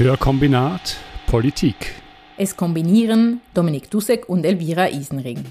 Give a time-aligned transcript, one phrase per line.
[0.00, 1.94] Hörkombinat Politik.
[2.38, 5.44] Es kombinieren Dominik Dussek und Elvira Isenring.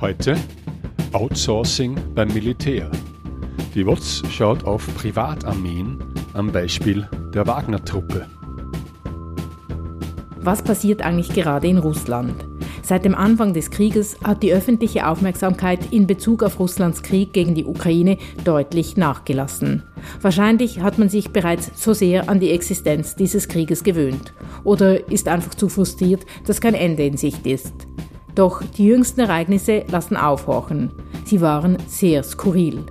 [0.00, 0.36] Heute
[1.10, 2.88] Outsourcing beim Militär.
[3.74, 5.98] Die WOTS schaut auf Privatarmeen
[6.34, 8.28] am Beispiel der Wagner-Truppe.
[10.36, 12.49] Was passiert eigentlich gerade in Russland?
[12.82, 17.54] Seit dem Anfang des Krieges hat die öffentliche Aufmerksamkeit in Bezug auf Russlands Krieg gegen
[17.54, 19.82] die Ukraine deutlich nachgelassen.
[20.20, 24.32] Wahrscheinlich hat man sich bereits so sehr an die Existenz dieses Krieges gewöhnt
[24.64, 27.74] oder ist einfach zu frustriert, dass kein Ende in Sicht ist.
[28.34, 30.90] Doch die jüngsten Ereignisse lassen aufhorchen.
[31.24, 32.84] Sie waren sehr skurril.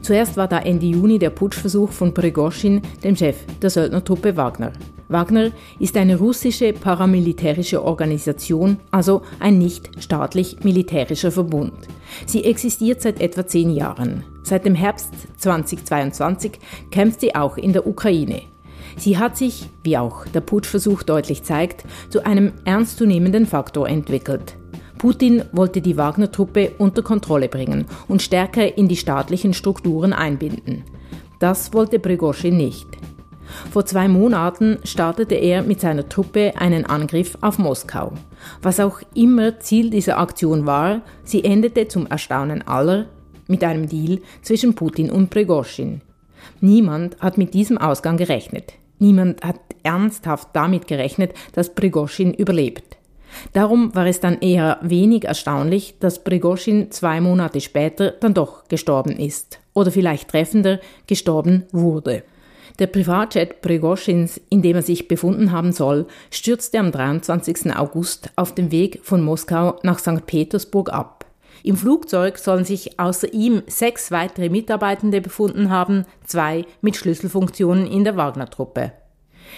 [0.00, 4.72] Zuerst war da Ende Juni der Putschversuch von Prigoschin, dem Chef der Söldnertruppe Wagner.
[5.08, 11.74] Wagner ist eine russische paramilitärische Organisation, also ein nicht staatlich militärischer Verbund.
[12.26, 14.24] Sie existiert seit etwa zehn Jahren.
[14.42, 16.52] Seit dem Herbst 2022
[16.90, 18.42] kämpft sie auch in der Ukraine.
[18.96, 24.56] Sie hat sich, wie auch der Putschversuch deutlich zeigt, zu einem ernstzunehmenden Faktor entwickelt.
[24.98, 30.84] Putin wollte die Wagner-Truppe unter Kontrolle bringen und stärker in die staatlichen Strukturen einbinden.
[31.38, 32.86] Das wollte Prigoschin nicht.
[33.70, 38.12] Vor zwei Monaten startete er mit seiner Truppe einen Angriff auf Moskau.
[38.62, 43.06] Was auch immer Ziel dieser Aktion war, sie endete zum Erstaunen aller
[43.48, 46.00] mit einem Deal zwischen Putin und Prigoschin.
[46.60, 48.74] Niemand hat mit diesem Ausgang gerechnet.
[48.98, 52.96] Niemand hat ernsthaft damit gerechnet, dass Prigoschin überlebt.
[53.52, 59.18] Darum war es dann eher wenig erstaunlich, dass Prigoschin zwei Monate später dann doch gestorben
[59.18, 59.60] ist.
[59.74, 62.22] Oder vielleicht treffender, gestorben wurde.
[62.78, 67.74] Der Privatjet Prigoschins, in dem er sich befunden haben soll, stürzte am 23.
[67.74, 70.26] August auf dem Weg von Moskau nach St.
[70.26, 71.24] Petersburg ab.
[71.62, 78.04] Im Flugzeug sollen sich außer ihm sechs weitere Mitarbeitende befunden haben, zwei mit Schlüsselfunktionen in
[78.04, 78.92] der Wagner-Truppe.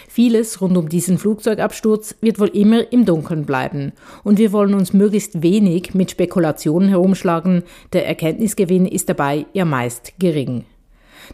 [0.09, 3.93] Vieles rund um diesen Flugzeugabsturz wird wohl immer im Dunkeln bleiben
[4.23, 10.13] und wir wollen uns möglichst wenig mit Spekulationen herumschlagen, der Erkenntnisgewinn ist dabei ja meist
[10.19, 10.65] gering.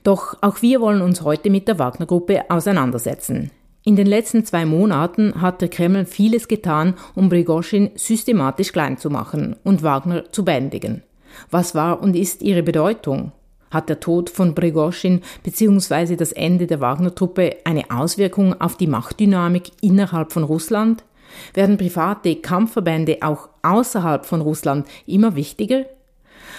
[0.02, 3.50] Doch auch wir wollen uns heute mit der Wagner-Gruppe auseinandersetzen.
[3.86, 9.10] In den letzten zwei Monaten hat der Kreml vieles getan, um Brigoschin systematisch klein zu
[9.10, 11.02] machen und Wagner zu bändigen.
[11.50, 13.32] Was war und ist ihre Bedeutung?
[13.70, 16.16] Hat der Tod von Brigoschin bzw.
[16.16, 21.04] das Ende der Wagner-Truppe eine Auswirkung auf die Machtdynamik innerhalb von Russland?
[21.52, 25.84] Werden private Kampfverbände auch außerhalb von Russland immer wichtiger?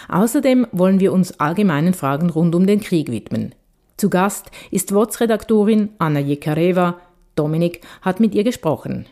[0.07, 3.55] Außerdem wollen wir uns allgemeinen Fragen rund um den Krieg widmen.
[3.97, 6.99] Zu Gast ist WOTS-Redaktorin Anna Jekareva.
[7.35, 9.05] Dominik hat mit ihr gesprochen.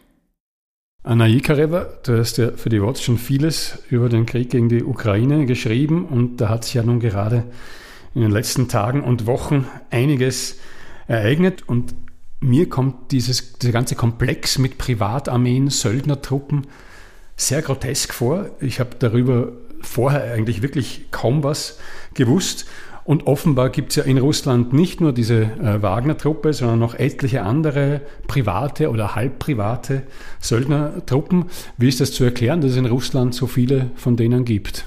[1.04, 4.84] Anna Jekareva, du hast ja für die WOTS schon vieles über den Krieg gegen die
[4.84, 7.44] Ukraine geschrieben und da hat sich ja nun gerade
[8.16, 10.60] in den letzten Tagen und Wochen einiges
[11.08, 11.94] ereignet und
[12.40, 16.68] mir kommt dieses, dieser ganze Komplex mit Privatarmeen, Söldnertruppen
[17.36, 18.50] sehr grotesk vor.
[18.60, 19.52] Ich habe darüber
[19.84, 21.80] vorher eigentlich wirklich kaum was
[22.14, 22.66] gewusst.
[23.06, 27.44] Und offenbar gibt es ja in Russland nicht nur diese äh, Wagner-Truppe, sondern noch etliche
[27.44, 30.04] andere private oder halbprivate
[30.40, 31.46] Söldnertruppen.
[31.78, 34.86] Wie ist das zu erklären, dass es in Russland so viele von denen gibt?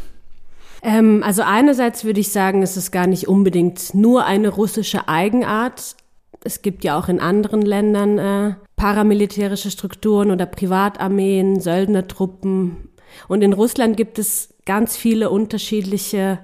[0.82, 5.96] Ähm, also einerseits würde ich sagen, es ist gar nicht unbedingt nur eine russische Eigenart.
[6.42, 12.88] Es gibt ja auch in anderen Ländern äh, paramilitärische Strukturen oder Privatarmeen, Söldnertruppen.
[13.28, 16.40] Und in Russland gibt es ganz viele unterschiedliche,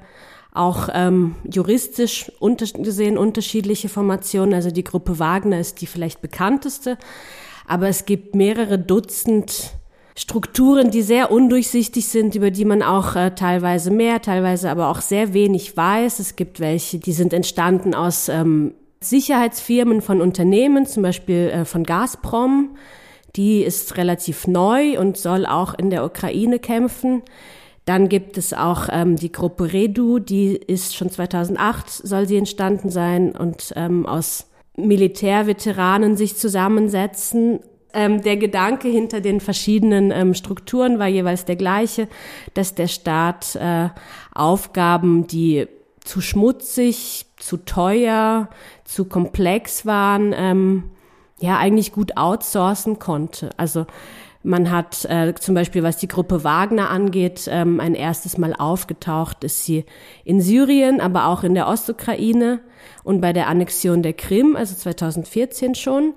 [0.53, 4.55] auch ähm, juristisch unter gesehen unterschiedliche Formationen.
[4.55, 6.97] Also die Gruppe Wagner ist die vielleicht bekannteste,
[7.67, 9.75] aber es gibt mehrere Dutzend
[10.15, 15.01] Strukturen, die sehr undurchsichtig sind, über die man auch äh, teilweise mehr, teilweise aber auch
[15.01, 16.19] sehr wenig weiß.
[16.19, 21.85] Es gibt welche, die sind entstanden aus ähm, Sicherheitsfirmen von Unternehmen, zum Beispiel äh, von
[21.85, 22.77] Gazprom.
[23.37, 27.23] Die ist relativ neu und soll auch in der Ukraine kämpfen.
[27.85, 32.91] Dann gibt es auch ähm, die Gruppe Redu, die ist schon 2008, soll sie entstanden
[32.91, 34.47] sein und ähm, aus
[34.77, 37.61] Militärveteranen sich zusammensetzen.
[37.93, 42.09] Ähm, der Gedanke hinter den verschiedenen ähm, Strukturen war jeweils der gleiche,
[42.55, 43.89] dass der Staat äh,
[44.33, 45.67] Aufgaben, die
[46.01, 48.49] zu schmutzig, zu teuer,
[48.85, 50.85] zu komplex waren, ähm,
[51.41, 53.51] ja eigentlich gut outsourcen konnte.
[53.57, 53.87] Also
[54.43, 59.45] man hat äh, zum Beispiel, was die Gruppe Wagner angeht, ähm, ein erstes Mal aufgetaucht
[59.45, 59.85] ist sie
[60.25, 62.61] in Syrien, aber auch in der Ostukraine
[63.05, 66.15] und bei der Annexion der Krim, also 2014 schon.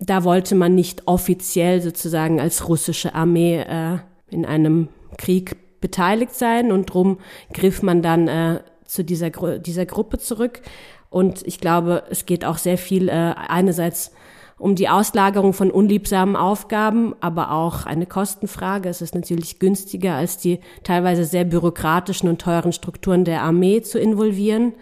[0.00, 3.98] Da wollte man nicht offiziell sozusagen als russische Armee äh,
[4.30, 7.18] in einem Krieg beteiligt sein und drum
[7.52, 10.62] griff man dann äh, zu dieser, Gru dieser Gruppe zurück.
[11.10, 14.12] Und ich glaube, es geht auch sehr viel äh, einerseits
[14.58, 18.88] um die Auslagerung von unliebsamen Aufgaben, aber auch eine Kostenfrage.
[18.88, 23.98] Es ist natürlich günstiger, als die teilweise sehr bürokratischen und teuren Strukturen der Armee zu
[23.98, 24.74] involvieren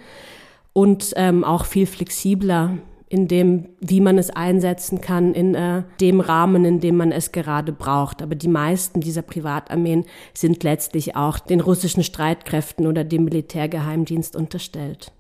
[0.72, 2.78] und ähm, auch viel flexibler
[3.08, 7.30] in dem, wie man es einsetzen kann, in äh, dem Rahmen, in dem man es
[7.30, 8.20] gerade braucht.
[8.20, 15.12] Aber die meisten dieser Privatarmeen sind letztlich auch den russischen Streitkräften oder dem Militärgeheimdienst unterstellt.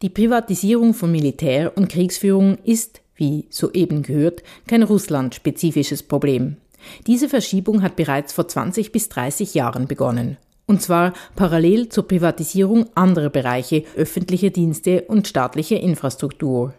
[0.00, 6.56] Die Privatisierung von Militär und Kriegsführung ist, wie soeben gehört, kein russlandspezifisches Problem.
[7.06, 10.36] Diese Verschiebung hat bereits vor 20 bis 30 Jahren begonnen.
[10.66, 16.74] Und zwar parallel zur Privatisierung anderer Bereiche, öffentliche Dienste und staatliche Infrastruktur.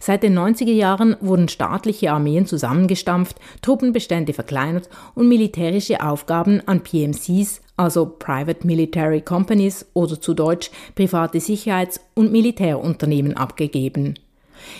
[0.00, 7.60] Seit den 90er Jahren wurden staatliche Armeen zusammengestampft, Truppenbestände verkleinert und militärische Aufgaben an PMCs,
[7.76, 14.14] also Private Military Companies oder zu Deutsch private Sicherheits- und Militärunternehmen abgegeben.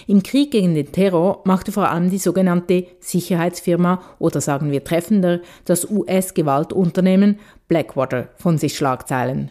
[0.07, 5.41] Im Krieg gegen den Terror machte vor allem die sogenannte Sicherheitsfirma oder sagen wir treffender
[5.65, 7.39] das US-Gewaltunternehmen
[7.69, 9.51] Blackwater von sich Schlagzeilen.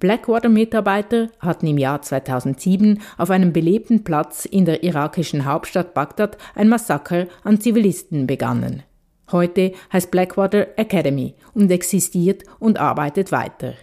[0.00, 6.68] Blackwater-Mitarbeiter hatten im Jahr 2007 auf einem belebten Platz in der irakischen Hauptstadt Bagdad ein
[6.68, 8.84] Massaker an Zivilisten begannen.
[9.32, 13.74] Heute heißt Blackwater Academy und existiert und arbeitet weiter.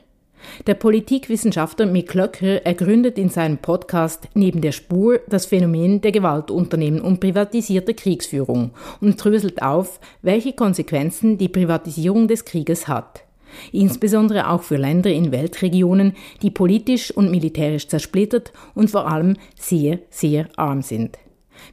[0.67, 7.01] Der Politikwissenschaftler Mick Löcker ergründet in seinem Podcast Neben der Spur das Phänomen der Gewaltunternehmen
[7.01, 8.71] und privatisierter Kriegsführung
[9.01, 13.23] und dröselt auf, welche Konsequenzen die Privatisierung des Krieges hat.
[13.71, 19.99] Insbesondere auch für Länder in Weltregionen, die politisch und militärisch zersplittert und vor allem sehr,
[20.09, 21.17] sehr arm sind.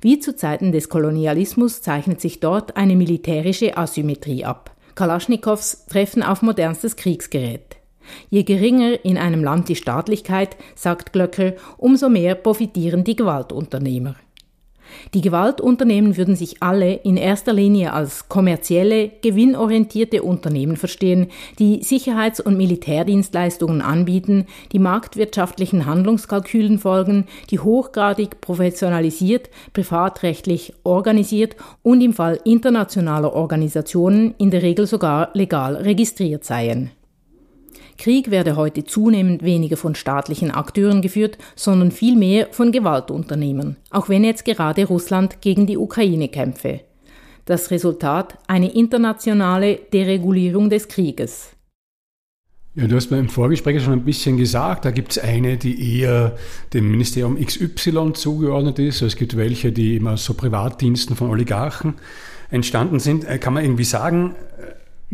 [0.01, 4.71] Wie zu Zeiten des Kolonialismus zeichnet sich dort eine militärische Asymmetrie ab.
[4.95, 7.82] Kalaschnikows treffen auf modernstes Kriegsgerät.
[8.31, 14.17] Je geringer in einem Land die Staatlichkeit, sagt Glöcker, umso mehr profitieren die Gewaltunternehmer.
[15.15, 21.29] Die Gewaltunternehmen würden sich alle in erster Linie als kommerzielle, gewinnorientierte Unternehmen verstehen,
[21.59, 32.01] die Sicherheits- und Militärdienstleistungen anbieten, die marktwirtschaftlichen Handlungskalkülen folgen, die hochgradig professionalisiert, privatrechtlich organisiert und
[32.01, 36.91] im Fall internationaler Organisationen in der Regel sogar legal registriert seien.
[38.03, 44.25] Krieg werde heute zunehmend weniger von staatlichen Akteuren geführt, sondern vielmehr von Gewaltunternehmern, auch wenn
[44.25, 46.81] jetzt gerade Russland gegen die Ukraine kämpfe.
[47.45, 51.51] Das Resultat eine internationale Deregulierung des Krieges.
[52.75, 56.01] Ja, du hast mir im Vorgespräch schon ein bisschen gesagt, da gibt es eine, die
[56.01, 56.37] eher
[56.73, 59.03] dem Ministerium XY zugeordnet ist.
[59.03, 61.95] Es gibt welche, die immer so Privatdiensten von Oligarchen
[62.51, 63.25] entstanden sind.
[63.25, 64.35] Äh, kann man irgendwie sagen,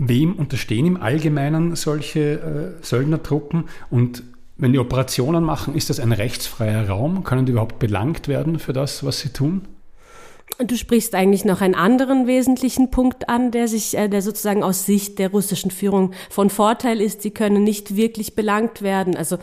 [0.00, 3.64] Wem unterstehen im Allgemeinen solche äh, Söldnertruppen?
[3.90, 4.22] Und
[4.56, 7.24] wenn die Operationen machen, ist das ein rechtsfreier Raum?
[7.24, 9.62] Können die überhaupt belangt werden für das, was sie tun?
[10.64, 14.86] Du sprichst eigentlich noch einen anderen wesentlichen Punkt an, der sich, äh, der sozusagen aus
[14.86, 17.22] Sicht der russischen Führung von Vorteil ist.
[17.22, 19.16] Sie können nicht wirklich belangt werden.
[19.16, 19.38] Also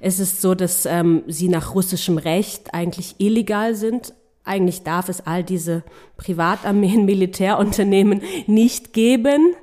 [0.00, 4.14] es ist so, dass ähm, sie nach russischem Recht eigentlich illegal sind.
[4.44, 5.82] Eigentlich darf es all diese
[6.16, 9.54] Privatarmeen, Militärunternehmen nicht geben.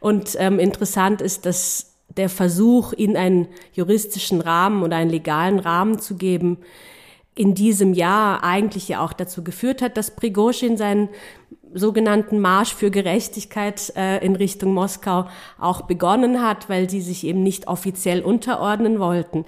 [0.00, 5.98] Und ähm, interessant ist, dass der Versuch, in einen juristischen Rahmen oder einen legalen Rahmen
[5.98, 6.58] zu geben,
[7.34, 11.08] in diesem Jahr eigentlich ja auch dazu geführt hat, dass Prigozhin seinen
[11.72, 15.28] sogenannten Marsch für Gerechtigkeit äh, in Richtung Moskau
[15.58, 19.44] auch begonnen hat, weil sie sich eben nicht offiziell unterordnen wollten.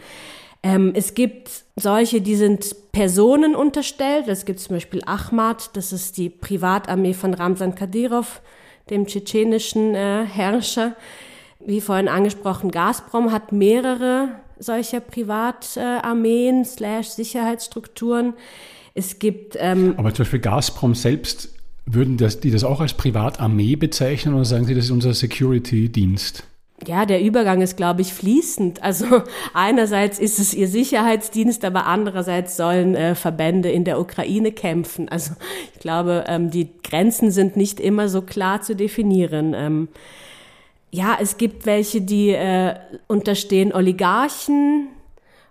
[0.63, 4.29] Ähm, es gibt solche, die sind Personen unterstellt.
[4.29, 8.43] Es gibt zum Beispiel Ahmad, das ist die Privatarmee von Ramsan Kadyrov,
[8.91, 10.97] dem tschetschenischen äh, Herrscher.
[11.65, 18.35] Wie vorhin angesprochen, Gazprom hat mehrere solcher Privatarmeen slash Sicherheitsstrukturen.
[18.95, 19.57] Es gibt.
[19.59, 21.51] Ähm, Aber zum Beispiel Gazprom selbst,
[21.87, 26.45] würden das, die das auch als Privatarmee bezeichnen oder sagen Sie, das ist unser Security-Dienst?
[26.87, 28.83] Ja, der Übergang ist, glaube ich, fließend.
[28.83, 29.23] Also
[29.55, 35.09] einerseits ist es ihr Sicherheitsdienst, aber andererseits sollen äh, Verbände in der Ukraine kämpfen.
[35.09, 35.33] Also
[35.75, 39.55] ich glaube, ähm, die Grenzen sind nicht immer so klar zu definieren.
[39.55, 39.89] Ähm,
[40.91, 42.75] ja, es gibt welche, die äh,
[43.07, 44.89] unterstehen Oligarchen,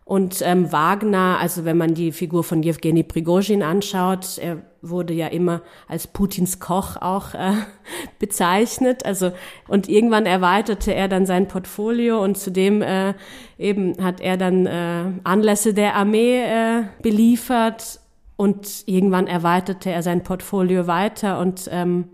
[0.10, 5.28] und ähm, Wagner, also wenn man die Figur von Jewgeni Prigozhin anschaut, er wurde ja
[5.28, 7.54] immer als Putins Koch auch äh,
[8.20, 9.06] bezeichnet.
[9.06, 9.32] Also
[9.68, 13.14] und irgendwann erweiterte er dann sein Portfolio und zudem äh,
[13.58, 18.00] eben hat er dann äh, Anlässe der Armee äh, beliefert
[18.36, 22.10] und irgendwann erweiterte er sein Portfolio weiter und ähm,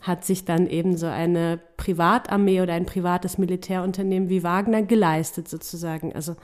[0.00, 6.14] hat sich dann eben so eine Privatarmee oder ein privates Militärunternehmen wie Wagner geleistet sozusagen.
[6.14, 6.36] Also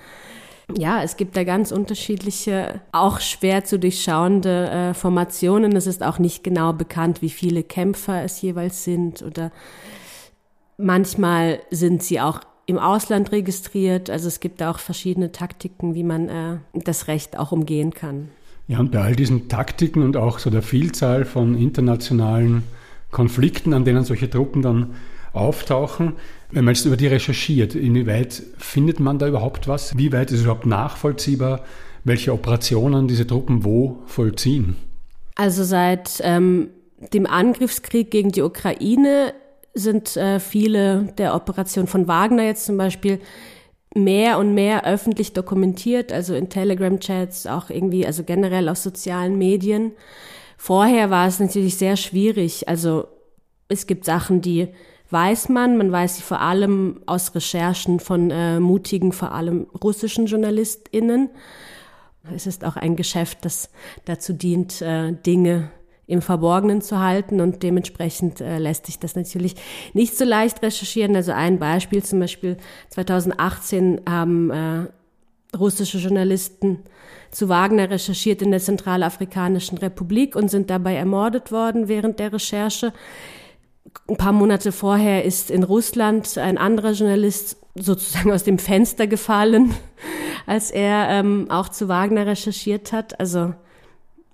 [0.78, 5.76] Ja, es gibt da ganz unterschiedliche, auch schwer zu durchschauende äh, Formationen.
[5.76, 9.52] Es ist auch nicht genau bekannt, wie viele Kämpfer es jeweils sind oder
[10.76, 14.10] manchmal sind sie auch im Ausland registriert.
[14.10, 18.28] Also es gibt da auch verschiedene Taktiken, wie man äh, das Recht auch umgehen kann.
[18.68, 22.62] Ja, und bei all diesen Taktiken und auch so der Vielzahl von internationalen
[23.10, 24.94] Konflikten, an denen solche Truppen dann
[25.32, 26.14] auftauchen,
[26.52, 29.96] wenn man jetzt über die recherchiert, inwieweit findet man da überhaupt was?
[29.96, 31.64] Wie weit ist es überhaupt nachvollziehbar,
[32.04, 34.76] welche Operationen diese Truppen wo vollziehen?
[35.34, 36.68] Also seit ähm,
[37.12, 39.34] dem Angriffskrieg gegen die Ukraine
[39.74, 43.18] sind äh, viele der Operationen von Wagner jetzt zum Beispiel
[43.94, 49.92] mehr und mehr öffentlich dokumentiert, also in Telegram-Chats, auch irgendwie, also generell auf sozialen Medien.
[50.56, 52.68] Vorher war es natürlich sehr schwierig.
[52.68, 53.08] Also
[53.68, 54.68] es gibt Sachen, die
[55.12, 60.26] weiß man, man weiß sie vor allem aus Recherchen von äh, mutigen, vor allem russischen
[60.26, 61.30] JournalistInnen.
[62.34, 63.70] Es ist auch ein Geschäft, das
[64.04, 65.70] dazu dient, äh, Dinge
[66.06, 69.54] im Verborgenen zu halten und dementsprechend äh, lässt sich das natürlich
[69.92, 71.14] nicht so leicht recherchieren.
[71.16, 72.56] Also ein Beispiel zum Beispiel
[72.90, 74.86] 2018 haben äh,
[75.56, 76.80] russische Journalisten
[77.30, 82.92] zu Wagner recherchiert in der Zentralafrikanischen Republik und sind dabei ermordet worden während der Recherche.
[84.08, 89.74] Ein paar Monate vorher ist in Russland ein anderer Journalist sozusagen aus dem Fenster gefallen,
[90.46, 93.18] als er ähm, auch zu Wagner recherchiert hat.
[93.20, 93.54] Also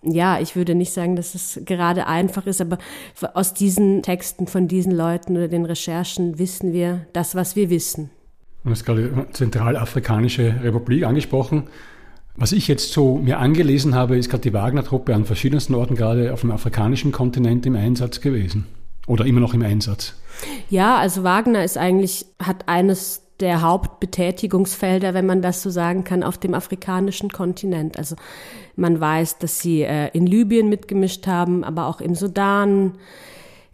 [0.03, 2.79] ja, ich würde nicht sagen, dass es gerade einfach ist, aber
[3.35, 8.11] aus diesen Texten von diesen Leuten oder den Recherchen wissen wir das, was wir wissen.
[8.65, 11.65] Du hast gerade die Zentralafrikanische Republik angesprochen.
[12.37, 16.33] Was ich jetzt so mir angelesen habe, ist gerade die Wagner-Truppe an verschiedensten Orten gerade
[16.33, 18.67] auf dem afrikanischen Kontinent im Einsatz gewesen.
[19.09, 20.15] Oder immer noch im Einsatz.
[20.71, 26.23] Ja, also Wagner ist eigentlich, hat eines der Hauptbetätigungsfelder, wenn man das so sagen kann,
[26.23, 27.97] auf dem afrikanischen Kontinent.
[27.97, 28.17] Also
[28.77, 32.99] man weiß, dass sie äh, in Libyen mitgemischt haben, aber auch im Sudan,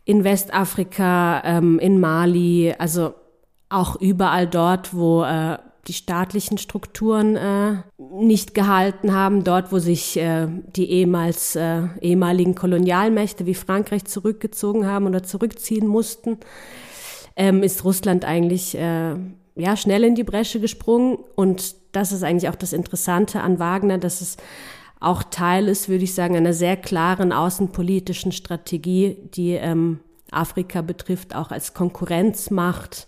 [0.05, 3.15] in Westafrika, ähm, in Mali, also
[3.71, 10.17] auch überall dort, wo äh, die staatlichen Strukturen äh, nicht gehalten haben, dort, wo sich
[10.17, 16.39] äh, die ehemals äh, ehemaligen Kolonialmächte wie Frankreich zurückgezogen haben oder zurückziehen mussten,
[17.37, 19.15] ähm, ist Russland eigentlich äh,
[19.57, 21.19] ja, schnell in die Bresche gesprungen.
[21.37, 24.37] Und das ist eigentlich auch das Interessante an Wagner, dass es
[25.01, 30.01] auch Teil ist, würde ich sagen, einer sehr klaren außenpolitischen Strategie, die ähm,
[30.31, 33.07] Afrika betrifft, auch als Konkurrenzmacht,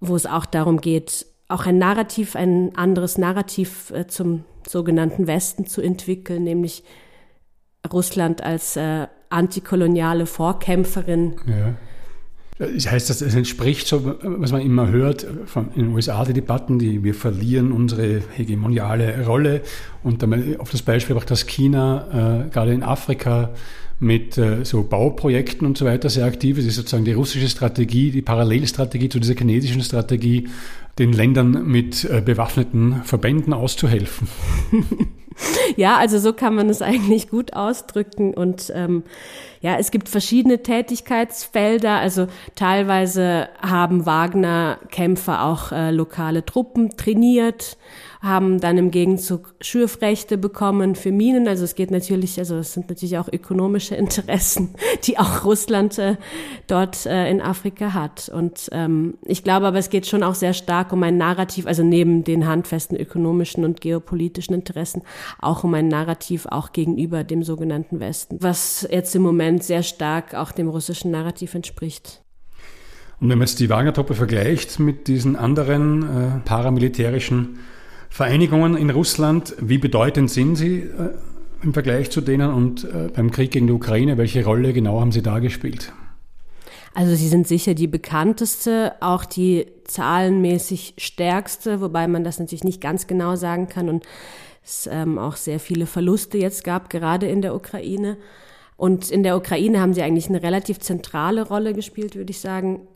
[0.00, 5.66] wo es auch darum geht, auch ein Narrativ, ein anderes Narrativ äh, zum sogenannten Westen
[5.66, 6.84] zu entwickeln, nämlich
[7.92, 11.36] Russland als äh, antikoloniale Vorkämpferin.
[11.46, 11.74] Ja
[12.58, 16.78] das heißt, das entspricht so, was man immer hört von in den USA, die Debatten,
[16.78, 19.62] die wir verlieren unsere hegemoniale Rolle.
[20.04, 23.50] Und damit auf das Beispiel auch, dass China äh, gerade in Afrika
[24.00, 28.10] mit äh, so Bauprojekten und so weiter sehr aktiv ist, ist sozusagen die russische Strategie,
[28.10, 30.48] die Parallelstrategie zu dieser chinesischen Strategie,
[30.98, 34.28] den Ländern mit äh, bewaffneten Verbänden auszuhelfen.
[35.76, 38.34] ja, also so kann man es eigentlich gut ausdrücken.
[38.34, 39.02] Und ähm,
[39.60, 41.98] ja, es gibt verschiedene Tätigkeitsfelder.
[41.98, 47.76] Also teilweise haben Wagner-Kämpfer auch äh, lokale Truppen trainiert
[48.24, 51.46] haben dann im Gegenzug Schürfrechte bekommen für Minen.
[51.46, 56.16] Also es geht natürlich, also es sind natürlich auch ökonomische Interessen, die auch Russland äh,
[56.66, 58.30] dort äh, in Afrika hat.
[58.30, 61.82] Und ähm, ich glaube aber, es geht schon auch sehr stark um ein Narrativ, also
[61.82, 65.02] neben den handfesten ökonomischen und geopolitischen Interessen,
[65.40, 70.34] auch um ein Narrativ auch gegenüber dem sogenannten Westen, was jetzt im Moment sehr stark
[70.34, 72.22] auch dem russischen Narrativ entspricht.
[73.20, 77.58] Und wenn man jetzt die Wagner-Truppe vergleicht mit diesen anderen äh, paramilitärischen
[78.14, 81.10] Vereinigungen in Russland, wie bedeutend sind sie äh,
[81.64, 85.10] im Vergleich zu denen und äh, beim Krieg gegen die Ukraine, welche Rolle genau haben
[85.10, 85.92] sie da gespielt?
[86.94, 92.80] Also sie sind sicher die bekannteste, auch die zahlenmäßig stärkste, wobei man das natürlich nicht
[92.80, 94.06] ganz genau sagen kann und
[94.64, 98.16] es ähm, auch sehr viele Verluste jetzt gab, gerade in der Ukraine.
[98.76, 102.86] Und in der Ukraine haben sie eigentlich eine relativ zentrale Rolle gespielt, würde ich sagen.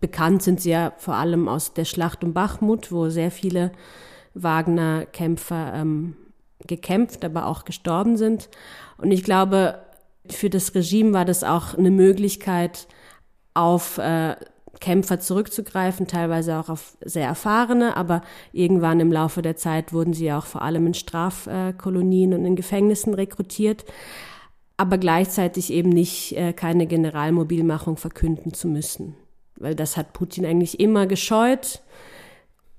[0.00, 3.72] Bekannt sind sie ja vor allem aus der Schlacht um Bachmut, wo sehr viele
[4.34, 6.16] Wagner-Kämpfer ähm,
[6.66, 8.48] gekämpft, aber auch gestorben sind.
[8.98, 9.78] Und ich glaube,
[10.30, 12.88] für das Regime war das auch eine Möglichkeit,
[13.54, 14.36] auf äh,
[14.80, 18.22] Kämpfer zurückzugreifen, teilweise auch auf sehr erfahrene, aber
[18.52, 23.14] irgendwann im Laufe der Zeit wurden sie auch vor allem in Strafkolonien und in Gefängnissen
[23.14, 23.84] rekrutiert,
[24.76, 29.14] aber gleichzeitig eben nicht äh, keine Generalmobilmachung verkünden zu müssen.
[29.56, 31.80] Weil das hat Putin eigentlich immer gescheut.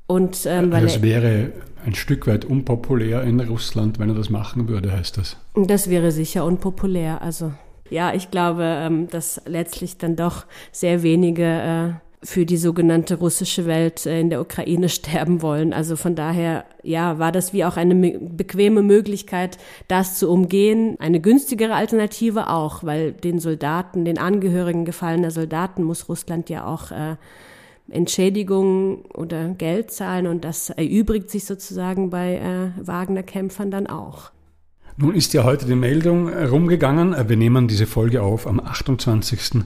[0.07, 1.51] Und, ähm, das wäre
[1.85, 5.38] ein Stück weit unpopulär in Russland, wenn er das machen würde, heißt das.
[5.55, 7.21] Das wäre sicher unpopulär.
[7.21, 7.53] Also
[7.89, 13.67] ja, ich glaube, ähm, dass letztlich dann doch sehr wenige äh, für die sogenannte russische
[13.67, 15.74] Welt äh, in der Ukraine sterben wollen.
[15.74, 19.57] Also von daher, ja, war das wie auch eine bequeme Möglichkeit,
[19.88, 20.97] das zu umgehen.
[21.00, 26.91] Eine günstigere Alternative auch, weil den Soldaten, den Angehörigen gefallener Soldaten muss Russland ja auch
[26.91, 27.15] äh,
[27.89, 34.32] Entschädigungen oder Geld zahlen und das erübrigt sich sozusagen bei äh, Wagner-Kämpfern dann auch.
[34.98, 39.63] Nun ist ja heute die Meldung rumgegangen, wir nehmen diese Folge auf am 28.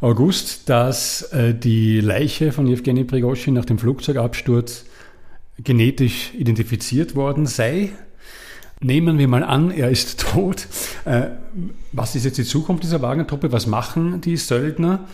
[0.00, 4.86] August, dass äh, die Leiche von Evgeny Prigozhin nach dem Flugzeugabsturz
[5.58, 7.90] genetisch identifiziert worden sei.
[8.80, 10.66] Nehmen wir mal an, er ist tot.
[11.04, 11.28] Äh,
[11.92, 13.52] was ist jetzt die Zukunft dieser Wagner-Truppe?
[13.52, 15.06] Was machen die Söldner?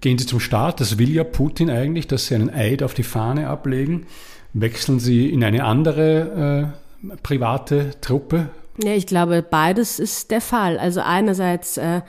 [0.00, 0.80] Gehen sie zum Staat?
[0.80, 4.06] Das will ja Putin eigentlich, dass sie einen Eid auf die Fahne ablegen.
[4.52, 8.50] Wechseln sie in eine andere äh, private Truppe?
[8.82, 10.78] Ja, ich glaube, beides ist der Fall.
[10.78, 12.02] Also einerseits äh,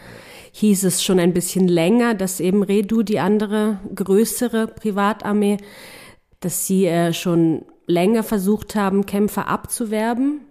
[0.52, 5.58] hieß es schon ein bisschen länger, dass eben Redu, die andere größere Privatarmee,
[6.40, 10.42] dass sie äh, schon länger versucht haben, Kämpfer abzuwerben.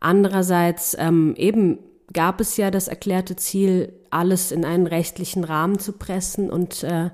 [0.00, 1.78] Andererseits ähm, eben
[2.12, 7.10] gab es ja das erklärte Ziel, alles in einen rechtlichen Rahmen zu pressen und äh,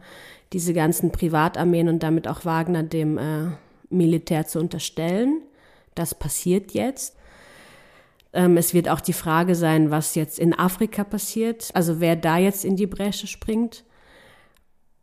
[0.52, 3.50] diese ganzen Privatarmeen und damit auch Wagner dem äh,
[3.90, 5.42] Militär zu unterstellen.
[5.94, 7.16] Das passiert jetzt.
[8.32, 12.38] Ähm, es wird auch die Frage sein, was jetzt in Afrika passiert, also wer da
[12.38, 13.84] jetzt in die Bresche springt.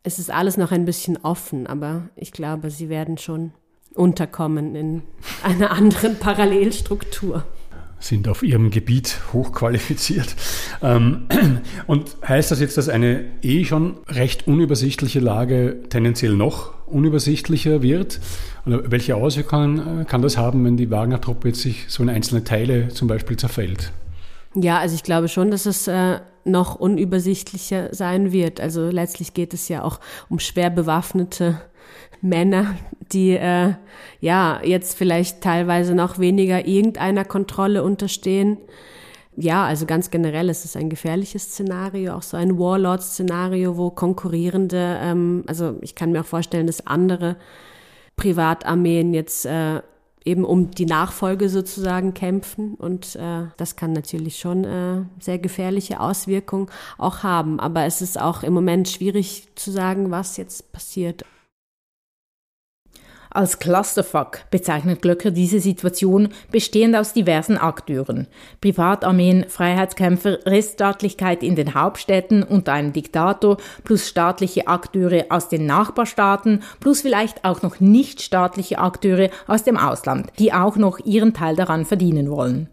[0.02, 3.52] Es ist alles noch ein bisschen offen, aber ich glaube, sie werden schon
[3.94, 5.02] unterkommen in
[5.42, 7.44] einer anderen Parallelstruktur
[7.98, 10.34] sind auf ihrem Gebiet hochqualifiziert.
[10.82, 11.26] Ähm,
[11.86, 18.20] und heißt das jetzt, dass eine eh schon recht unübersichtliche Lage tendenziell noch unübersichtlicher wird?
[18.66, 22.44] Oder welche Auswirkungen äh, kann das haben, wenn die Wagner-Truppe jetzt sich so in einzelne
[22.44, 23.92] Teile zum Beispiel zerfällt?
[24.54, 28.60] Ja, also ich glaube schon, dass es äh, noch unübersichtlicher sein wird.
[28.60, 31.60] Also letztlich geht es ja auch um schwer bewaffnete
[32.20, 32.74] Männer,
[33.12, 33.74] die äh,
[34.20, 38.58] ja jetzt vielleicht teilweise noch weniger irgendeiner Kontrolle unterstehen.
[39.36, 44.98] Ja, also ganz generell ist es ein gefährliches Szenario, auch so ein Warlord-Szenario, wo konkurrierende,
[45.02, 47.36] ähm, also ich kann mir auch vorstellen, dass andere
[48.16, 49.82] Privatarmeen jetzt äh,
[50.26, 52.74] eben um die Nachfolge sozusagen kämpfen.
[52.74, 57.60] Und äh, das kann natürlich schon äh, sehr gefährliche Auswirkungen auch haben.
[57.60, 61.24] Aber es ist auch im Moment schwierig zu sagen, was jetzt passiert.
[63.36, 68.28] Als Clusterfuck bezeichnet Glöcker diese Situation, bestehend aus diversen Akteuren.
[68.62, 76.62] Privatarmeen, Freiheitskämpfer, Reststaatlichkeit in den Hauptstädten unter einem Diktator, plus staatliche Akteure aus den Nachbarstaaten,
[76.80, 81.84] plus vielleicht auch noch nichtstaatliche Akteure aus dem Ausland, die auch noch ihren Teil daran
[81.84, 82.70] verdienen wollen.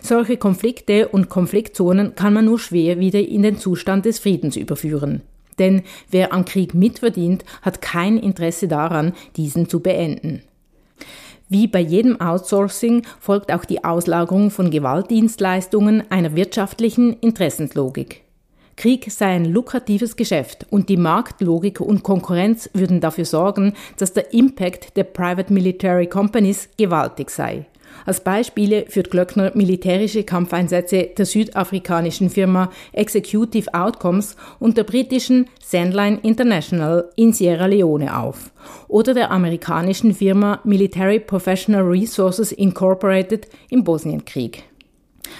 [0.00, 5.22] Solche Konflikte und Konfliktzonen kann man nur schwer wieder in den Zustand des Friedens überführen.
[5.58, 10.42] Denn wer am Krieg mitverdient, hat kein Interesse daran, diesen zu beenden.
[11.48, 18.22] Wie bei jedem Outsourcing folgt auch die Auslagerung von Gewaltdienstleistungen einer wirtschaftlichen Interessenslogik.
[18.76, 24.32] Krieg sei ein lukratives Geschäft und die Marktlogik und Konkurrenz würden dafür sorgen, dass der
[24.32, 27.66] Impact der Private Military Companies gewaltig sei.
[28.06, 36.18] Als Beispiele führt Glöckner militärische Kampfeinsätze der südafrikanischen Firma Executive Outcomes und der britischen Sandline
[36.22, 38.50] International in Sierra Leone auf
[38.88, 44.64] oder der amerikanischen Firma Military Professional Resources Incorporated im Bosnienkrieg.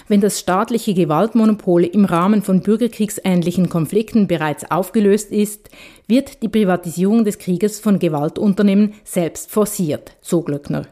[0.07, 5.69] Wenn das staatliche Gewaltmonopol im Rahmen von bürgerkriegsähnlichen Konflikten bereits aufgelöst ist,
[6.07, 10.87] wird die Privatisierung des Krieges von Gewaltunternehmen selbst forciert, so Glöckner.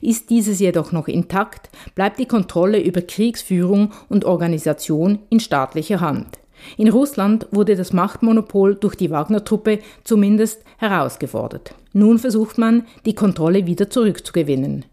[0.00, 6.38] Ist dieses jedoch noch intakt, bleibt die Kontrolle über Kriegsführung und Organisation in staatlicher Hand.
[6.76, 11.74] In Russland wurde das Machtmonopol durch die Wagner-Truppe zumindest herausgefordert.
[11.92, 14.84] Nun versucht man, die Kontrolle wieder zurückzugewinnen.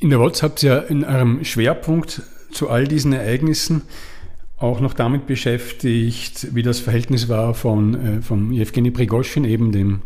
[0.00, 2.22] In der WOTS habt ihr in eurem Schwerpunkt
[2.52, 3.82] zu all diesen Ereignissen
[4.56, 8.50] auch noch damit beschäftigt, wie das Verhältnis war von, äh, von
[8.92, 10.02] Prigoschin, eben dem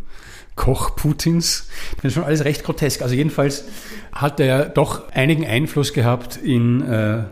[0.56, 1.68] Koch Putins.
[1.96, 3.02] Das ist schon alles recht grotesk.
[3.02, 3.64] Also jedenfalls
[4.12, 7.24] hat er doch einigen Einfluss gehabt in, äh,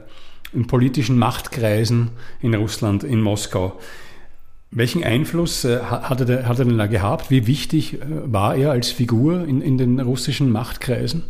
[0.52, 3.78] in politischen Machtkreisen in Russland, in Moskau.
[4.70, 7.30] Welchen Einfluss äh, hat, er, hat er denn da gehabt?
[7.30, 11.24] Wie wichtig äh, war er als Figur in, in den russischen Machtkreisen?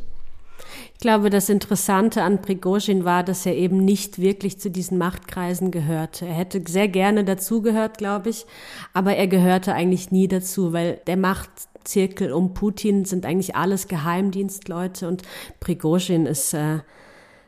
[1.01, 5.71] Ich glaube, das Interessante an Prigozhin war, dass er eben nicht wirklich zu diesen Machtkreisen
[5.71, 6.27] gehörte.
[6.27, 8.45] Er hätte sehr gerne dazugehört, glaube ich,
[8.93, 15.09] aber er gehörte eigentlich nie dazu, weil der Machtzirkel um Putin sind eigentlich alles Geheimdienstleute
[15.09, 15.23] und
[15.59, 16.81] Prigozhin ist äh,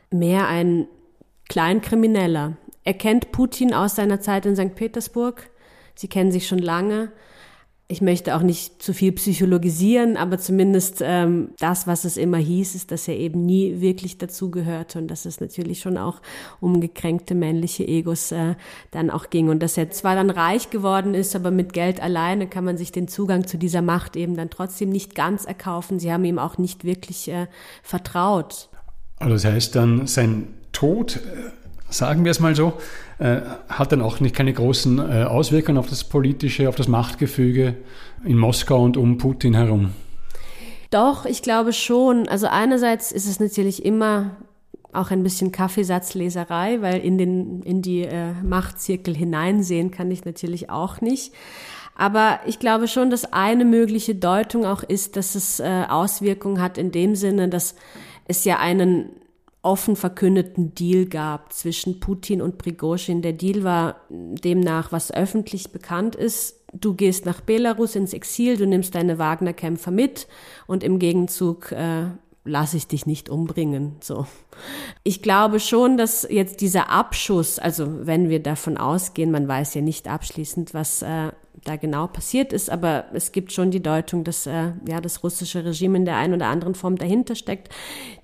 [0.09, 0.87] mehr ein
[1.47, 2.57] Kleinkrimineller.
[2.83, 4.73] Er kennt Putin aus seiner Zeit in St.
[4.73, 5.47] Petersburg.
[5.93, 7.11] Sie kennen sich schon lange
[7.93, 12.73] ich möchte auch nicht zu viel psychologisieren, aber zumindest ähm, das, was es immer hieß,
[12.73, 16.19] ist, dass er eben nie wirklich dazugehörte und dass es natürlich schon auch
[16.59, 18.55] um gekränkte männliche Egos äh,
[18.89, 22.47] dann auch ging und dass er zwar dann reich geworden ist, aber mit Geld alleine
[22.47, 25.99] kann man sich den Zugang zu dieser Macht eben dann trotzdem nicht ganz erkaufen.
[25.99, 27.45] Sie haben ihm auch nicht wirklich äh,
[27.83, 28.69] vertraut.
[29.19, 31.62] Also das heißt dann, sein Tod äh,
[31.93, 32.73] sagen wir es mal so,
[33.19, 37.75] äh, hat dann auch nicht keine großen äh, Auswirkungen auf das politische, auf das Machtgefüge
[38.25, 39.93] in Moskau und um Putin herum.
[40.89, 42.27] Doch, ich glaube schon.
[42.27, 44.37] Also einerseits ist es natürlich immer
[44.91, 50.69] auch ein bisschen Kaffeesatzleserei, weil in den in die äh, Machtzirkel hineinsehen kann ich natürlich
[50.69, 51.33] auch nicht.
[51.95, 56.77] Aber ich glaube schon, dass eine mögliche Deutung auch ist, dass es äh, Auswirkungen hat
[56.77, 57.75] in dem Sinne, dass
[58.27, 59.09] es ja einen
[59.63, 63.21] offen verkündeten Deal gab zwischen Putin und Prigozhin.
[63.21, 66.59] Der Deal war demnach, was öffentlich bekannt ist.
[66.73, 70.27] Du gehst nach Belarus ins Exil, du nimmst deine Wagner-Kämpfer mit
[70.67, 72.07] und im Gegenzug äh,
[72.45, 73.95] lasse ich dich nicht umbringen.
[74.01, 74.25] So.
[75.03, 79.81] Ich glaube schon, dass jetzt dieser Abschuss, also wenn wir davon ausgehen, man weiß ja
[79.81, 81.31] nicht abschließend, was äh,
[81.63, 85.63] da genau passiert ist, aber es gibt schon die Deutung, dass äh, ja das russische
[85.63, 87.69] Regime in der einen oder anderen Form dahinter steckt.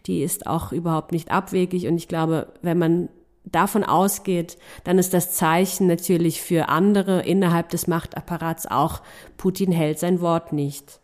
[0.05, 3.09] Die ist auch überhaupt nicht abwegig und ich glaube, wenn man
[3.45, 9.01] davon ausgeht, dann ist das Zeichen natürlich für andere innerhalb des Machtapparats auch,
[9.37, 10.99] Putin hält sein Wort nicht.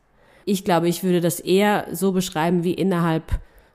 [0.45, 3.23] Ich glaube, ich würde das eher so beschreiben wie innerhalb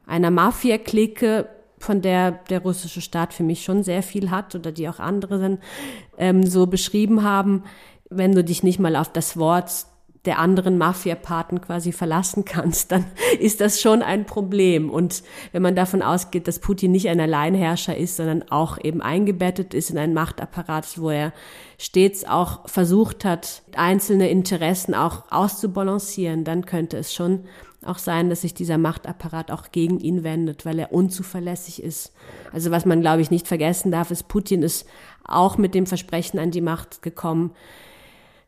[0.06, 4.88] einer Mafia-Clique, von der der russische Staat für mich schon sehr viel hat oder die
[4.88, 5.58] auch andere dann
[6.18, 7.64] ähm, so beschrieben haben,
[8.10, 9.86] wenn du dich nicht mal auf das Wort
[10.26, 13.06] der anderen Mafia-Paten quasi verlassen kannst, dann
[13.40, 14.90] ist das schon ein Problem.
[14.90, 19.72] Und wenn man davon ausgeht, dass Putin nicht ein Alleinherrscher ist, sondern auch eben eingebettet
[19.72, 21.32] ist in einen Machtapparat, wo er
[21.78, 27.44] stets auch versucht hat, einzelne Interessen auch auszubalancieren, dann könnte es schon
[27.84, 32.12] auch sein, dass sich dieser Machtapparat auch gegen ihn wendet, weil er unzuverlässig ist.
[32.52, 34.86] Also was man, glaube ich, nicht vergessen darf, ist, Putin ist
[35.24, 37.52] auch mit dem Versprechen an die Macht gekommen,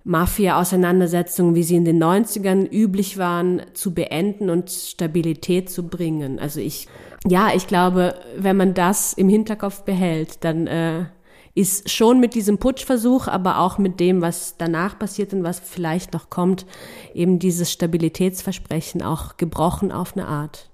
[0.04, 6.38] Mafia-Auseinandersetzungen, wie sie in den 90ern üblich waren, zu beenden und Stabilität zu bringen.
[6.38, 6.88] Also ich,
[7.26, 11.04] ja, ich glaube, wenn man das im Hinterkopf behält, dann äh,
[11.54, 16.14] ist schon mit diesem Putschversuch, aber auch mit dem, was danach passiert und was vielleicht
[16.14, 16.66] noch kommt,
[17.14, 20.70] eben dieses Stabilitätsversprechen auch gebrochen auf eine Art.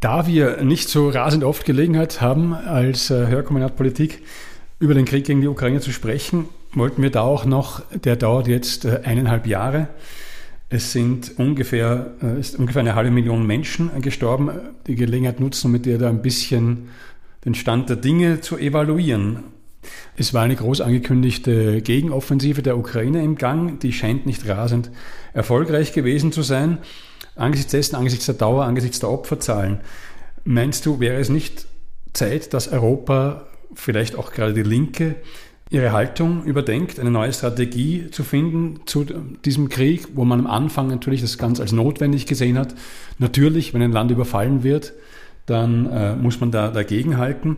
[0.00, 4.22] Da wir nicht so rasend oft Gelegenheit haben, als äh, Hörkombinat Politik
[4.78, 8.48] über den Krieg gegen die Ukraine zu sprechen, wollten wir da auch noch, der dauert
[8.48, 9.88] jetzt äh, eineinhalb Jahre.
[10.68, 14.50] Es sind ungefähr, äh, ist ungefähr eine halbe Million Menschen gestorben.
[14.86, 16.88] Die Gelegenheit nutzen, mit dir da ein bisschen
[17.44, 19.44] den Stand der Dinge zu evaluieren.
[20.16, 24.90] Es war eine groß angekündigte Gegenoffensive der Ukraine im Gang, die scheint nicht rasend
[25.32, 26.78] erfolgreich gewesen zu sein.
[27.34, 29.80] Angesichts dessen, angesichts der Dauer, angesichts der Opferzahlen,
[30.44, 31.66] meinst du, wäre es nicht
[32.12, 35.16] Zeit, dass Europa, vielleicht auch gerade die Linke,
[35.70, 40.88] ihre Haltung überdenkt, eine neue Strategie zu finden zu diesem Krieg, wo man am Anfang
[40.88, 42.74] natürlich das ganz als notwendig gesehen hat.
[43.18, 44.92] Natürlich, wenn ein Land überfallen wird,
[45.46, 47.56] dann äh, muss man da dagegen halten.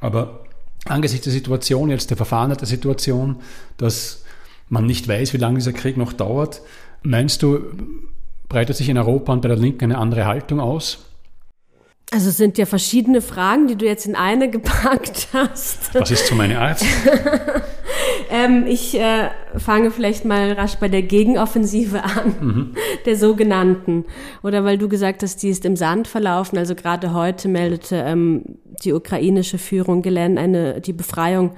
[0.00, 0.44] Aber
[0.86, 3.36] angesichts der Situation, jetzt der Verfahren der Situation,
[3.76, 4.24] dass
[4.68, 6.62] man nicht weiß, wie lange dieser Krieg noch dauert,
[7.02, 7.60] meinst du,
[8.48, 11.11] breitet sich in Europa und bei der Linken eine andere Haltung aus?
[12.12, 15.94] Also es sind ja verschiedene Fragen, die du jetzt in eine gepackt hast.
[15.94, 16.84] Was ist zu meiner Art?
[18.30, 22.74] ähm, ich äh, fange vielleicht mal rasch bei der Gegenoffensive an, mhm.
[23.06, 24.04] der sogenannten.
[24.42, 26.58] Oder weil du gesagt hast, die ist im Sand verlaufen.
[26.58, 31.54] Also gerade heute meldete ähm, die ukrainische Führung Gelen eine die Befreiung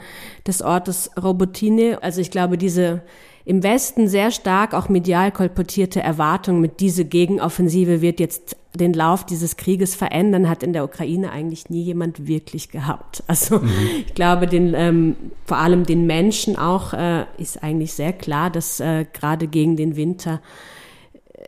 [0.47, 1.99] des Ortes Robotine.
[2.01, 3.03] Also ich glaube, diese
[3.45, 9.25] im Westen sehr stark auch medial kolportierte Erwartung mit diese Gegenoffensive wird jetzt den Lauf
[9.25, 13.23] dieses Krieges verändern, hat in der Ukraine eigentlich nie jemand wirklich gehabt.
[13.35, 13.71] Also mhm.
[14.07, 18.81] ich glaube, den, ähm, vor allem den Menschen auch äh, ist eigentlich sehr klar, dass
[18.81, 20.41] äh, gerade gegen den Winter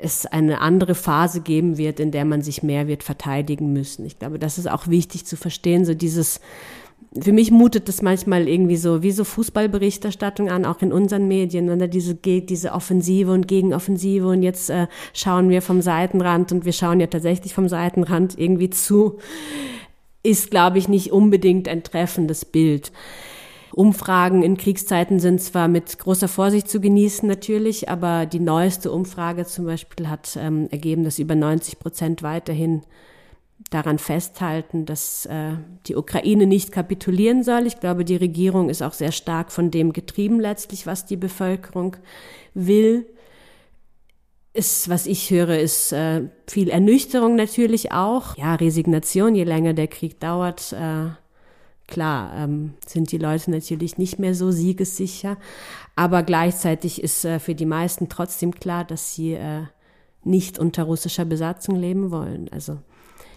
[0.00, 4.04] es eine andere Phase geben wird, in der man sich mehr wird verteidigen müssen.
[4.04, 6.40] Ich glaube, das ist auch wichtig zu verstehen, so dieses
[7.20, 11.68] für mich mutet das manchmal irgendwie so wie so Fußballberichterstattung an, auch in unseren Medien,
[11.68, 16.64] wenn da diese, diese Offensive und Gegenoffensive und jetzt äh, schauen wir vom Seitenrand und
[16.64, 19.18] wir schauen ja tatsächlich vom Seitenrand irgendwie zu,
[20.22, 22.92] ist, glaube ich, nicht unbedingt ein treffendes Bild.
[23.72, 29.44] Umfragen in Kriegszeiten sind zwar mit großer Vorsicht zu genießen natürlich, aber die neueste Umfrage
[29.44, 32.82] zum Beispiel hat ähm, ergeben, dass über 90 Prozent weiterhin
[33.70, 35.52] daran festhalten, dass äh,
[35.86, 37.66] die Ukraine nicht kapitulieren soll.
[37.66, 41.96] Ich glaube, die Regierung ist auch sehr stark von dem getrieben letztlich, was die Bevölkerung
[42.54, 43.06] will.
[44.52, 48.36] Ist, was ich höre, ist äh, viel Ernüchterung natürlich auch.
[48.36, 50.72] Ja, Resignation, je länger der Krieg dauert.
[50.72, 51.10] Äh,
[51.86, 55.36] Klar ähm, sind die Leute natürlich nicht mehr so siegessicher,
[55.94, 59.62] aber gleichzeitig ist äh, für die meisten trotzdem klar, dass sie äh,
[60.24, 62.48] nicht unter russischer Besatzung leben wollen.
[62.50, 62.78] Also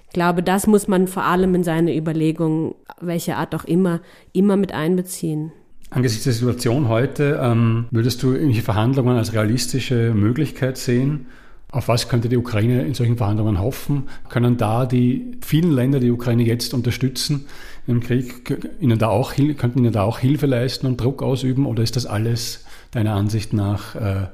[0.10, 4.02] ich glaube, das muss man vor allem in seine Überlegungen, welche Art auch immer,
[4.34, 5.52] immer mit einbeziehen.
[5.92, 11.28] Angesichts der Situation heute, ähm, würdest du irgendwelche Verhandlungen als realistische Möglichkeit sehen?
[11.72, 14.10] Auf was könnte die Ukraine in solchen Verhandlungen hoffen?
[14.30, 17.46] Können da die vielen Länder die Ukraine jetzt unterstützen
[17.86, 21.68] im Krieg, ihnen da auch, könnten ihnen da auch Hilfe leisten und Druck ausüben?
[21.68, 24.28] Oder ist das alles deiner Ansicht nach äh,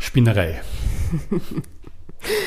[0.00, 0.62] Spinnerei?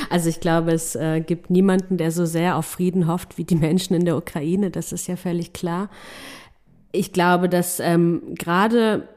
[0.10, 3.56] Also ich glaube, es äh, gibt niemanden, der so sehr auf Frieden hofft wie die
[3.56, 4.72] Menschen in der Ukraine.
[4.72, 5.90] Das ist ja völlig klar.
[6.92, 9.08] Ich glaube, dass ähm, gerade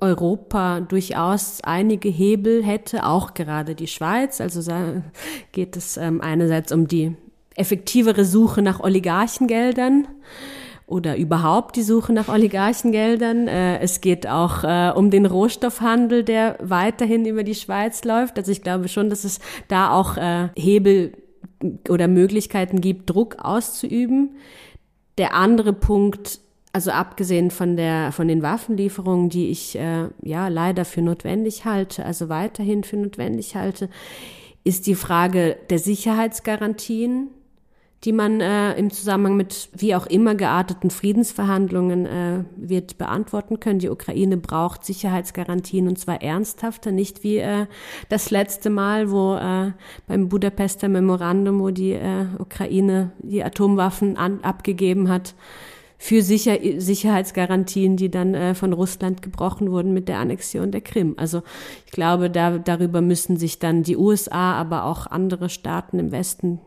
[0.00, 4.40] Europa durchaus einige Hebel hätte, auch gerade die Schweiz.
[4.40, 4.60] Also
[5.52, 7.16] geht es ähm, einerseits um die
[7.54, 10.08] effektivere Suche nach Oligarchengeldern
[10.90, 13.46] oder überhaupt die Suche nach Oligarchengeldern.
[13.46, 18.38] Äh, es geht auch äh, um den Rohstoffhandel, der weiterhin über die Schweiz läuft.
[18.38, 21.12] Also ich glaube schon, dass es da auch äh, Hebel
[21.88, 24.30] oder Möglichkeiten gibt, Druck auszuüben.
[25.16, 26.40] Der andere Punkt
[26.72, 32.28] also abgesehen von der von den Waffenlieferungen, die ich ja leider für notwendig halte, also
[32.28, 33.88] weiterhin für notwendig halte,
[34.62, 37.30] ist die Frage der Sicherheitsgarantien,
[38.04, 43.78] die man äh, im Zusammenhang mit wie auch immer gearteten Friedensverhandlungen äh, wird beantworten können.
[43.78, 47.66] Die Ukraine braucht Sicherheitsgarantien und zwar ernsthafter, nicht wie äh,
[48.08, 49.72] das letzte Mal, wo äh,
[50.06, 55.34] beim Budapester Memorandum, wo die äh, Ukraine die Atomwaffen an, abgegeben hat
[55.98, 61.12] für Sicher Sicherheitsgarantien, die dann äh, von Russland gebrochen wurden mit der Annexion der Krim.
[61.18, 61.42] Also
[61.84, 66.60] ich glaube, da, darüber müssen sich dann die USA, aber auch andere Staaten im Westen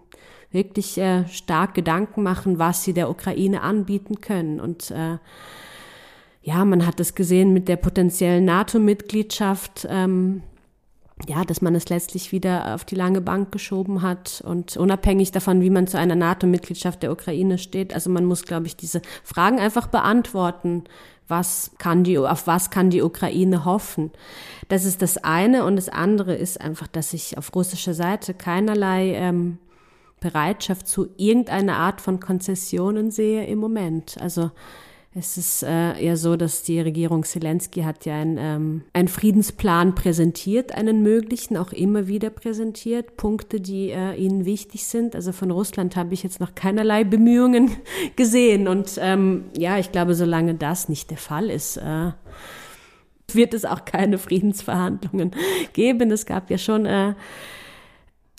[0.54, 4.60] wirklich äh, stark Gedanken machen, was sie der Ukraine anbieten können.
[4.60, 5.18] Und äh,
[6.42, 9.88] ja, man hat es gesehen mit der potenziellen NATO-Mitgliedschaft.
[9.90, 10.44] Ähm,
[11.28, 15.62] ja, dass man es letztlich wieder auf die lange Bank geschoben hat und unabhängig davon,
[15.62, 17.94] wie man zu einer NATO-Mitgliedschaft der Ukraine steht.
[17.94, 20.84] Also man muss, glaube ich, diese Fragen einfach beantworten.
[21.28, 24.12] Was kann die, auf was kann die Ukraine hoffen?
[24.68, 29.14] Das ist das eine und das andere ist einfach, dass ich auf russischer Seite keinerlei
[29.14, 29.60] ähm,
[30.24, 34.18] Bereitschaft zu irgendeiner Art von Konzessionen sehe im Moment.
[34.20, 34.52] Also
[35.16, 39.94] es ist äh, eher so, dass die Regierung Zelensky hat ja ein, ähm, einen Friedensplan
[39.94, 45.16] präsentiert, einen möglichen, auch immer wieder präsentiert, Punkte, die äh, ihnen wichtig sind.
[45.16, 47.70] Also von Russland habe ich jetzt noch keinerlei Bemühungen
[48.16, 48.68] gesehen.
[48.68, 52.12] Und ähm, ja, ich glaube, solange das nicht der Fall ist, äh,
[53.32, 55.32] wird es auch keine Friedensverhandlungen
[55.74, 56.10] geben.
[56.10, 57.14] Es gab ja schon äh,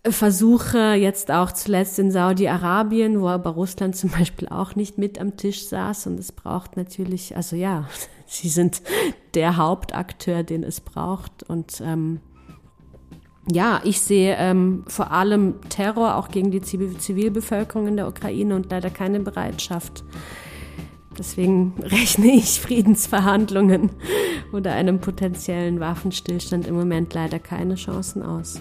[0.07, 5.37] Versuche jetzt auch zuletzt in Saudi-Arabien, wo aber Russland zum Beispiel auch nicht mit am
[5.37, 7.89] Tisch saß und es braucht natürlich, also ja,
[8.27, 8.83] sie sind
[9.33, 12.21] der Hauptakteur, den es braucht und ähm,
[13.51, 18.71] ja, ich sehe ähm, vor allem Terror auch gegen die Zivilbevölkerung in der Ukraine und
[18.71, 20.03] leider keine Bereitschaft.
[21.19, 23.91] Deswegen rechne ich Friedensverhandlungen
[24.53, 28.61] oder einem potenziellen Waffenstillstand im Moment leider keine Chancen aus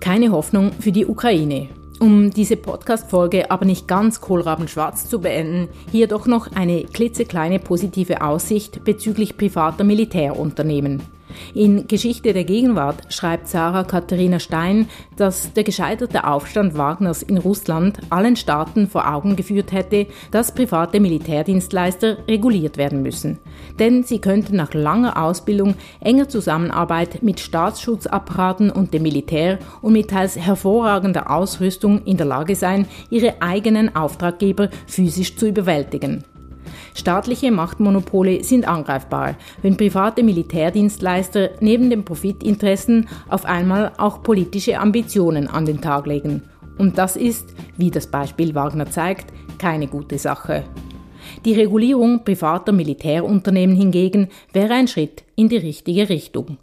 [0.00, 1.68] keine Hoffnung für die Ukraine.
[2.00, 8.22] Um diese Podcast-Folge aber nicht ganz kohlrabenschwarz zu beenden, hier doch noch eine klitzekleine positive
[8.22, 11.02] Aussicht bezüglich privater Militärunternehmen.
[11.54, 18.00] In Geschichte der Gegenwart schreibt Sarah Katharina Stein, dass der gescheiterte Aufstand Wagners in Russland
[18.10, 23.38] allen Staaten vor Augen geführt hätte, dass private Militärdienstleister reguliert werden müssen.
[23.78, 30.10] Denn sie könnten nach langer Ausbildung, enger Zusammenarbeit mit Staatsschutzapparaten und dem Militär und mit
[30.10, 36.24] teils hervorragender Ausrüstung in der Lage sein, ihre eigenen Auftraggeber physisch zu überwältigen.
[36.94, 45.48] Staatliche Machtmonopole sind angreifbar, wenn private Militärdienstleister neben den Profitinteressen auf einmal auch politische Ambitionen
[45.48, 46.42] an den Tag legen.
[46.78, 50.64] Und das ist, wie das Beispiel Wagner zeigt, keine gute Sache.
[51.44, 56.58] Die Regulierung privater Militärunternehmen hingegen wäre ein Schritt in die richtige Richtung.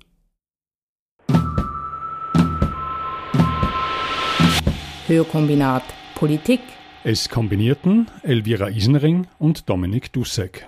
[5.07, 5.83] Hörkombinat
[6.15, 6.59] Politik
[7.09, 10.67] es kombinierten Elvira Isenring und Dominik Dussek.